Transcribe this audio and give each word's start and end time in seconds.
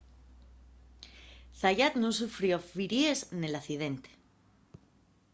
zayat 1.59 1.93
nun 1.99 2.15
sufrió 2.19 2.55
firíes 2.71 3.19
nel 3.39 3.57
accidente 3.61 4.09